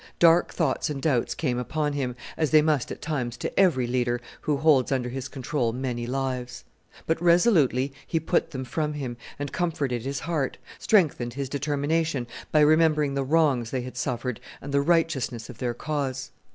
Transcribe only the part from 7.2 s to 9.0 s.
resolutely he put them from